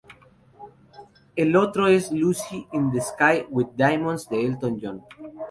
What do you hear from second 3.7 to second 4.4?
diamonds",